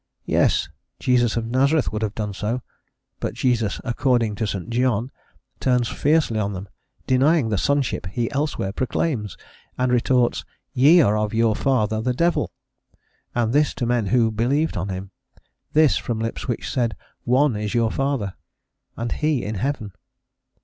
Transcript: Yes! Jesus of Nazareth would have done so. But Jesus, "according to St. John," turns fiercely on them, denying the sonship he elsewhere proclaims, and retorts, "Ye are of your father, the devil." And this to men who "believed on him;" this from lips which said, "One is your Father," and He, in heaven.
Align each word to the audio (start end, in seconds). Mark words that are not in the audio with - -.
Yes! 0.25 0.67
Jesus 0.99 1.37
of 1.37 1.45
Nazareth 1.45 1.91
would 1.93 2.01
have 2.01 2.15
done 2.15 2.33
so. 2.33 2.63
But 3.19 3.35
Jesus, 3.35 3.79
"according 3.83 4.33
to 4.37 4.47
St. 4.47 4.67
John," 4.71 5.11
turns 5.59 5.89
fiercely 5.89 6.39
on 6.39 6.53
them, 6.53 6.69
denying 7.05 7.49
the 7.49 7.57
sonship 7.59 8.07
he 8.07 8.31
elsewhere 8.31 8.71
proclaims, 8.71 9.37
and 9.77 9.91
retorts, 9.93 10.43
"Ye 10.73 11.01
are 11.01 11.15
of 11.15 11.35
your 11.35 11.55
father, 11.55 12.01
the 12.01 12.15
devil." 12.15 12.51
And 13.35 13.53
this 13.53 13.75
to 13.75 13.85
men 13.85 14.07
who 14.07 14.31
"believed 14.31 14.75
on 14.75 14.89
him;" 14.89 15.11
this 15.73 15.97
from 15.97 16.17
lips 16.17 16.47
which 16.47 16.67
said, 16.67 16.95
"One 17.23 17.55
is 17.55 17.75
your 17.75 17.91
Father," 17.91 18.33
and 18.97 19.11
He, 19.11 19.43
in 19.45 19.53
heaven. 19.53 19.91